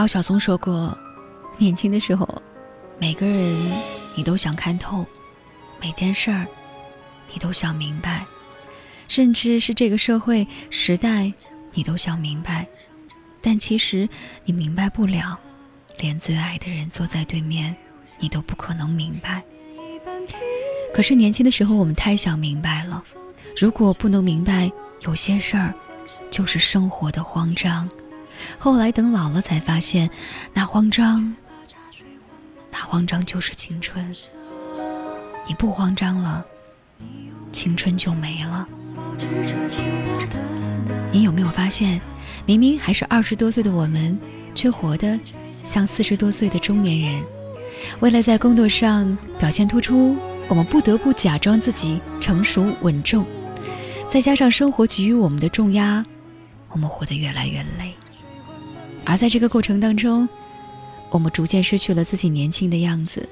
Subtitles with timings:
[0.00, 0.96] 高晓松说过，
[1.58, 2.26] 年轻的时候，
[2.98, 3.54] 每个人
[4.16, 5.04] 你都想看透，
[5.78, 6.46] 每件事儿
[7.30, 8.24] 你都想明白，
[9.08, 11.30] 甚至是这个社会时代
[11.74, 12.66] 你都想明白，
[13.42, 14.08] 但其实
[14.46, 15.38] 你明白不了，
[15.98, 17.76] 连最爱的人坐在对面，
[18.20, 19.44] 你都不可能明白。
[20.94, 23.04] 可是年轻的时候，我们太想明白了。
[23.54, 24.72] 如果不能明白，
[25.02, 25.74] 有些事儿
[26.30, 27.86] 就是生活的慌张。
[28.58, 30.10] 后来等老了才发现，
[30.52, 31.34] 那慌张，
[32.70, 34.14] 那慌张就是青春。
[35.46, 36.44] 你不慌张了，
[37.52, 38.66] 青春就没了。
[41.12, 42.00] 你有没有发现，
[42.46, 44.18] 明明还是二十多岁的我们，
[44.54, 45.18] 却活得
[45.64, 47.22] 像四十多岁的中年人？
[48.00, 50.16] 为了在工作上表现突出。
[50.48, 53.24] 我们不得不假装自己成熟稳重，
[54.08, 56.04] 再加上生活给予我们的重压，
[56.70, 57.94] 我们活得越来越累。
[59.10, 60.28] 而在这个过程当中，
[61.10, 63.28] 我们逐渐失去了自己年轻的样子。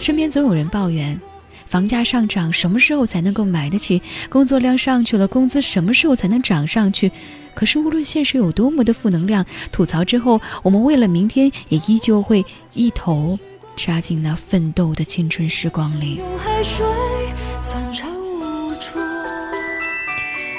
[0.00, 1.20] 身边总有人抱怨，
[1.66, 4.02] 房价上涨什么时候才能够买得起？
[4.28, 7.12] 工作量上去了，工资什么时候才能涨上去？
[7.54, 13.38] 可是无论现实有多么的负能量，吐槽之后，我们为了明天，也依旧会一头。
[13.76, 16.20] 扎进那奋斗的青春时光里。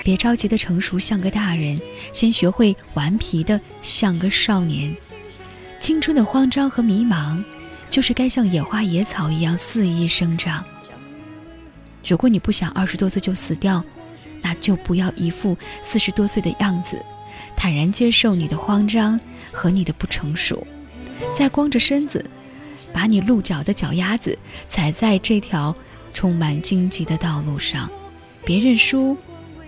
[0.07, 1.81] 别着急的成熟像个大人，
[2.13, 4.95] 先学会顽皮的像个少年。
[5.81, 7.43] 青春的慌张和迷茫，
[7.89, 10.63] 就是该像野花野草一样肆意生长。
[12.05, 13.83] 如果你不想二十多岁就死掉，
[14.41, 17.03] 那就不要一副四十多岁的样子，
[17.57, 19.19] 坦然接受你的慌张
[19.51, 20.65] 和你的不成熟，
[21.35, 22.25] 再光着身子。
[22.93, 25.75] 把你露脚的脚丫子踩在这条
[26.13, 27.91] 充满荆棘的道路上，
[28.45, 29.17] 别认输，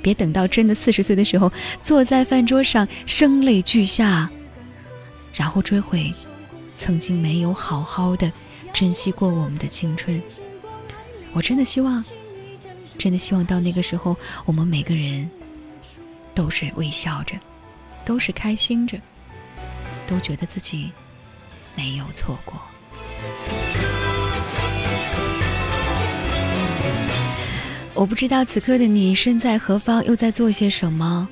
[0.01, 1.51] 别等到真的四十岁的时候，
[1.83, 4.29] 坐在饭桌上声泪俱下，
[5.33, 6.13] 然后追悔
[6.69, 8.31] 曾经没有好好的
[8.73, 10.21] 珍惜过我们的青春。
[11.33, 12.03] 我真的希望，
[12.97, 15.29] 真的希望到那个时候，我们每个人
[16.33, 17.35] 都是微笑着，
[18.05, 18.99] 都是开心着，
[20.07, 20.91] 都觉得自己
[21.75, 22.59] 没有错过。
[27.99, 31.27] 我不知道此刻的你身在何方，又在做些什么。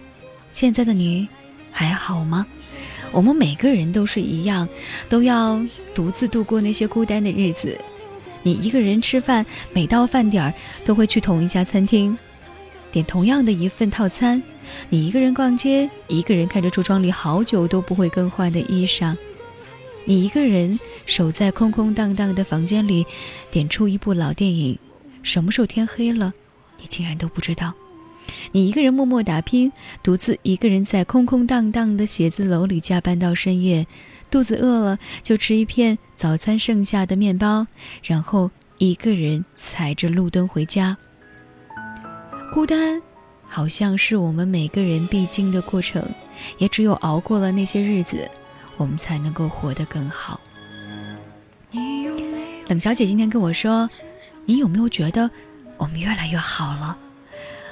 [0.51, 1.25] 现在的你
[1.71, 2.45] 还好吗？
[3.13, 4.67] 我们每个人都是一样，
[5.07, 7.79] 都要独自度过那些孤单的日子。
[8.43, 12.17] 你一个人吃饭，每到饭点儿都会去同一家餐厅，
[12.91, 14.43] 点同样的一份套餐。
[14.89, 19.15] 你一个人逛街，一个人看着橱窗里好久都不会更换的衣裳。
[20.03, 23.05] 你一个人守在空空荡荡的房间里，
[23.49, 24.77] 点出一部老电影。
[25.23, 26.33] 什么时候天黑了？
[26.79, 27.73] 你竟然都不知道，
[28.51, 29.71] 你一个人默默打拼，
[30.03, 33.87] 独自一个人在空空荡荡的写字楼里加班到深夜，
[34.29, 37.67] 肚子饿了就吃一片早餐剩下的面包，
[38.03, 40.97] 然后一个人踩着路灯回家。
[42.53, 43.01] 孤单，
[43.47, 46.03] 好像是我们每个人必经的过程，
[46.57, 48.29] 也只有熬过了那些日子，
[48.77, 50.39] 我们才能够活得更好。
[52.69, 53.89] 冷小姐今天跟我说，
[54.45, 55.29] 你有没有觉得？
[55.77, 56.97] 我们越来越好了，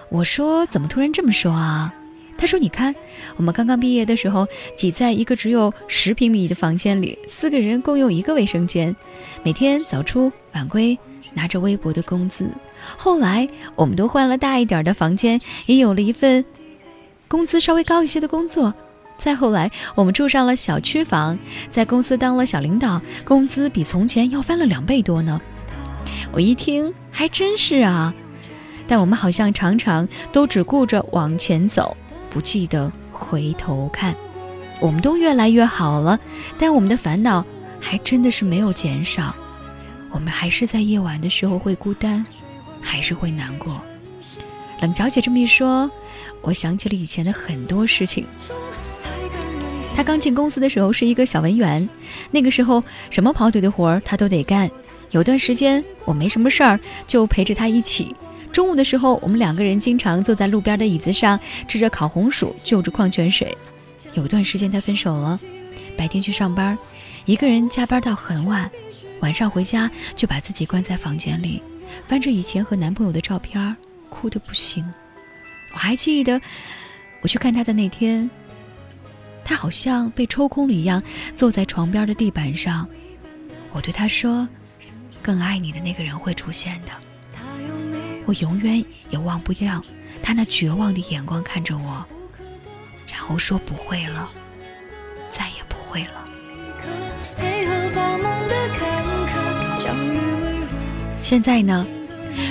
[0.10, 1.94] 我说怎么突然这么说啊？
[2.38, 2.94] 他说：“你看，
[3.38, 4.46] 我们刚刚毕业的时候，
[4.76, 8.94] 挤在一个只有十平米的房间里，四个人共用一个卫生间，
[9.42, 11.00] 每天早出晚归，
[11.34, 12.50] 拿着微薄的工资。
[12.98, 16.44] 后来我们都换了大一点的房间，也有了一份
[17.30, 18.74] 工资稍微高一些的工作。
[19.18, 21.40] 再后来，我们住上了小区房，
[21.72, 25.40] 在公司当了小领导，工资比从前要翻了两倍多呢。”
[26.36, 28.14] 我一听还真是啊，
[28.90, 31.96] 但我们好像常常都只顾着往前走，
[32.30, 34.14] 不记得回头看。
[34.82, 36.20] 我们都越来越好了，
[36.58, 37.46] 但我们的烦恼
[37.80, 39.34] 还真的是没有减少。
[40.12, 42.26] 我们还是在夜晚的时候会孤单，
[42.82, 43.82] 还是会难过。
[44.82, 45.90] 冷小姐这么一说，
[46.42, 48.28] 我想起了以前的很多事情。
[49.96, 51.88] 他刚进公司的时候是一个小文员，
[52.30, 54.70] 那个时候什么跑腿的活儿他都得干。
[55.12, 56.78] 有段时间我没什么事儿，
[57.08, 58.14] 就陪着他一起。
[58.52, 61.40] 中午的时候，我们两个人经常坐在路边的椅子上，
[61.70, 63.58] 吃着烤红薯，就着矿泉水。
[64.14, 65.40] 有段时间他分手了，
[65.96, 66.78] 白天去上班，
[67.24, 68.70] 一个人加班到很晚，
[69.22, 71.64] 晚上回家就把自己关在房间里，
[72.10, 73.78] 翻着以前和男朋友的照片，
[74.10, 74.86] 哭得不行。
[75.74, 76.42] 我还记得，
[77.22, 78.30] 我去看他的那天，
[79.46, 81.02] 他好像被抽空了一样，
[81.38, 82.86] 坐在床边的地板上。
[83.72, 84.46] 我对他说。
[85.22, 86.92] 更爱你的那个人会出现的，
[88.28, 89.82] 我永远也忘不掉
[90.22, 92.06] 他那绝望的眼光看着我，
[93.08, 94.30] 然后说不会了，
[95.32, 95.76] 再也不。
[95.96, 96.26] 会了。
[101.22, 101.88] 现在呢，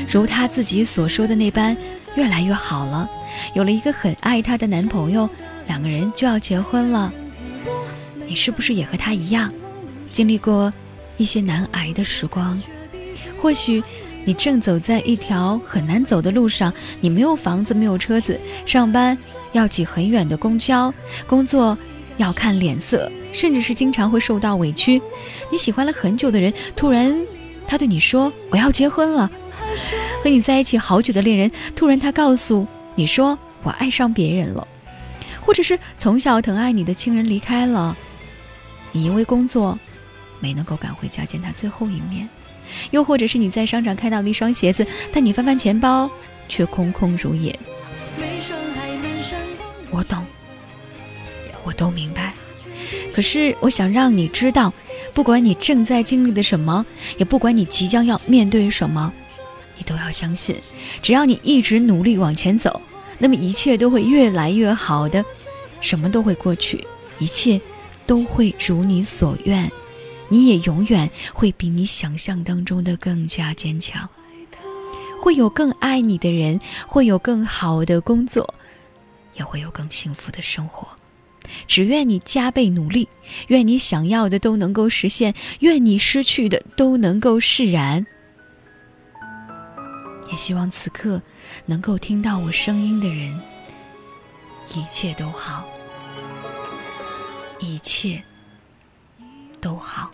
[0.09, 1.77] 如他自己所说的那般，
[2.17, 3.09] 越来越好了，
[3.53, 5.29] 有了一个很爱他的男朋友，
[5.67, 7.13] 两个人就要结婚了。
[8.27, 9.53] 你是不是也和他一样，
[10.11, 10.73] 经历过
[11.17, 12.61] 一些难挨的时光？
[13.39, 13.83] 或许
[14.25, 19.17] 你正走在一条很难走的路上，你没有房子，没有车子，上班
[19.53, 20.93] 要挤很远的公交，
[21.27, 21.77] 工作
[22.17, 25.01] 要看脸色，甚至是经常会受到委屈。
[25.51, 27.15] 你喜欢了很久的人，突然。
[27.67, 29.31] 他对你说：“我要结婚了。”
[30.23, 34.69] 和你在一起好久的恋人，突然他告诉你说：“我爱上别人了。”
[35.45, 37.97] 或者是从小疼爱你的亲人离开了，
[38.93, 39.79] 你因为工作
[40.41, 42.27] 没能够赶回家见他最后一面；
[42.91, 46.11] 又或者是你在商场看到了一双鞋子，但你翻翻钱包
[46.49, 47.59] 却空空如也。
[49.91, 50.25] 我懂，
[51.63, 52.33] 我都明白。
[53.13, 54.73] 可是我想让你知道。
[55.13, 56.85] 不管你正在经历的什么，
[57.19, 59.13] 也不管你即将要面对什么，
[59.79, 60.57] 你都要相信，
[61.03, 62.81] 只要你一直努力往前走，
[63.19, 65.25] 那么一切都会越来越好的，
[65.81, 66.87] 什么都会过去，
[67.19, 67.61] 一切
[68.07, 69.71] 都会如你所愿，
[70.29, 74.09] 你也永远会比你想象当中的更加坚强，
[75.23, 78.55] 会有更爱你的人，会有更好的工作，
[79.35, 80.89] 也会有更幸福的生活。
[81.69, 83.09] 只愿你加倍努力，
[83.49, 88.07] 愿你想要的都能够实现，愿你失去的都能够释然。
[90.31, 91.21] 也希望此刻
[91.67, 93.41] 能够听到我声音的人，
[94.75, 95.65] 一切都好，
[97.59, 98.23] 一切
[99.61, 100.11] 都好。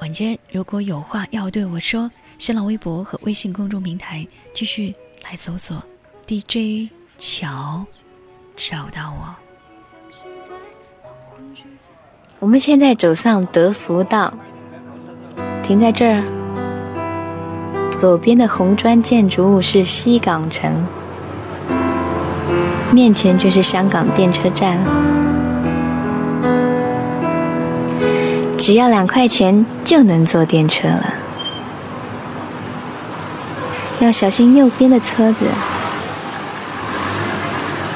[0.00, 5.82] 晚间如果有话要对我说，新浪微博和微信公众平台继续来搜索。
[6.26, 7.84] DJ 乔，
[8.56, 9.34] 找到我。
[12.38, 14.32] 我们现在走上德福道，
[15.70, 16.20] 停在这儿。
[17.92, 20.84] 左边的红砖建筑物是西港城，
[22.90, 24.80] 面前就是香港电车站。
[28.58, 31.14] 只要两块钱就能坐电车了，
[34.00, 35.46] 要小心右边的车子。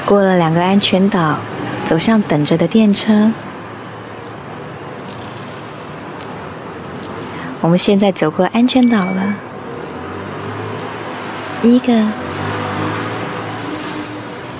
[0.05, 1.35] 过了两个安全岛，
[1.83, 3.29] 走向等着的电车。
[7.65, 9.33] 我们现在走过安全岛了，
[11.63, 11.91] 一个，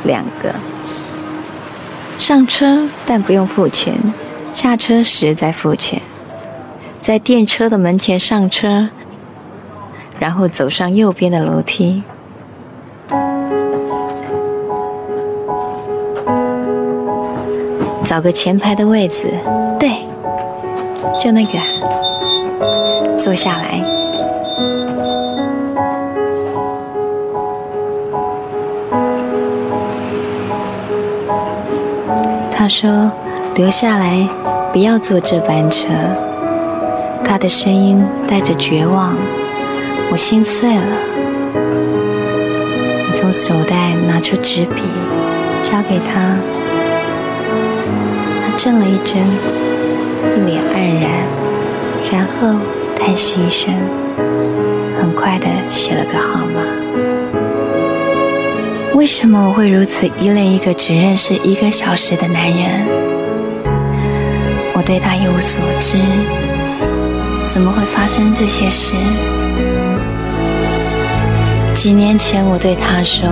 [0.05, 0.55] 两个，
[2.17, 3.95] 上车但不用付钱，
[4.51, 6.01] 下车时再付钱，
[6.99, 8.89] 在电车的门前上车，
[10.17, 12.01] 然后走上右边的楼梯。
[18.03, 19.31] 找个前排的位子，
[19.79, 19.91] 对，
[21.19, 21.59] 就那个，
[23.17, 23.81] 坐下来。
[32.57, 33.11] 他说
[33.55, 34.27] ：“留下来，
[34.73, 35.89] 不要坐这班车。”
[37.23, 39.15] 他的声音带着绝望，
[40.11, 40.83] 我心碎了。
[43.07, 44.81] 我从手袋拿出纸笔，
[45.63, 46.37] 交给他。
[48.41, 49.23] 他怔了一怔，
[50.35, 51.11] 一脸黯然，
[52.11, 52.57] 然后
[52.97, 53.73] 叹息一声，
[54.99, 56.61] 很快的写了个号码。
[58.95, 62.87] 为什么我会如此依恋一个只认识一个小时的男人？
[64.73, 65.97] 我对他一无所知，
[67.53, 68.93] 怎么会发生这些事？
[71.73, 73.29] 几年前我对他说：“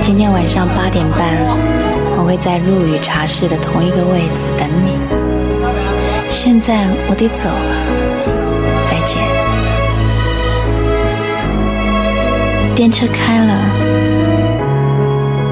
[0.00, 1.20] 今天晚上八点半。”
[2.18, 4.96] 我会在陆羽茶室的同一个位子等你。
[6.28, 8.41] 现在我得走了，
[12.82, 13.54] 电车开了，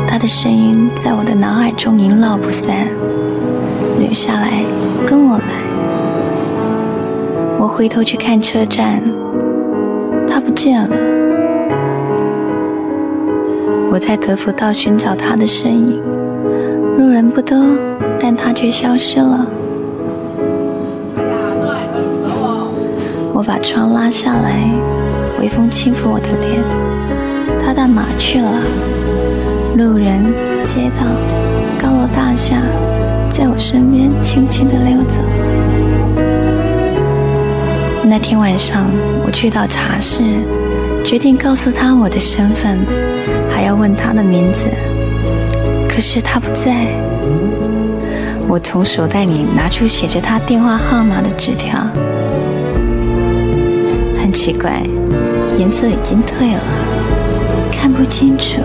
[0.09, 2.89] 他的声音在我的脑海中萦绕不散。
[4.01, 4.65] 留下来，
[5.07, 5.45] 跟我来。
[7.57, 9.01] 我回头去看车站，
[10.27, 10.89] 他不见了。
[13.93, 16.03] 我在德福道寻找他的身影。
[16.99, 17.57] 路人不多，
[18.19, 19.47] 但他却消失了。
[23.33, 24.69] 我把窗拉下来，
[25.39, 26.90] 微风轻拂我的脸。
[27.71, 28.51] 他到哪去了？
[29.77, 30.25] 路人、
[30.65, 31.07] 街道、
[31.81, 32.57] 高楼大厦，
[33.29, 35.21] 在我身边轻轻地溜走。
[38.03, 38.91] 那天晚上，
[39.25, 40.25] 我去到茶室，
[41.05, 42.77] 决定告诉他我的身份，
[43.49, 44.69] 还要问他的名字。
[45.89, 46.89] 可是他不在。
[48.49, 51.79] 我从手袋里拿出写着他电话号码的纸条，
[54.21, 54.83] 很奇怪，
[55.57, 56.61] 颜色已经褪了，
[57.71, 58.61] 看不清楚。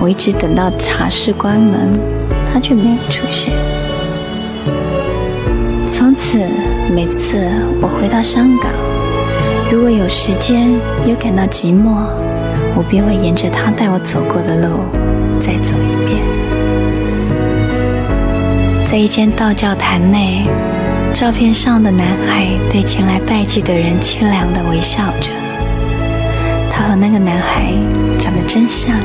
[0.00, 1.98] 我一直等到茶室关门，
[2.52, 3.52] 他却没有出现。
[5.86, 6.38] 从此，
[6.94, 7.50] 每次
[7.82, 8.70] 我回到香港，
[9.70, 10.70] 如果有时间
[11.06, 12.06] 又感到寂寞，
[12.76, 14.84] 我便会沿着他带我走过的路
[15.40, 16.18] 再走一遍。
[18.90, 20.44] 在一间道教坛内，
[21.12, 25.30] 照片上的男孩对前来拜祭的人清凉的微笑着。
[27.00, 27.72] 那个男孩
[28.18, 28.96] 长得真像。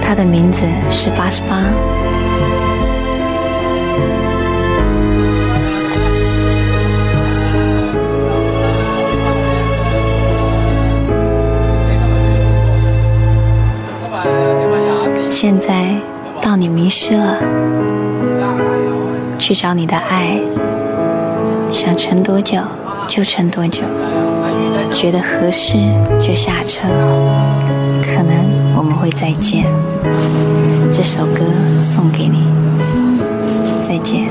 [0.00, 1.62] 他的名字是八十八。
[15.28, 15.94] 现在
[16.40, 17.36] 到你迷失了，
[19.38, 20.40] 去找你的爱，
[21.70, 22.58] 想撑多久
[23.08, 23.82] 就撑多久，
[24.92, 25.76] 觉得合适
[26.20, 26.82] 就下车，
[28.02, 29.66] 可能我们会再见。
[30.92, 31.44] 这首歌
[31.74, 32.44] 送给你，
[33.82, 34.28] 再见。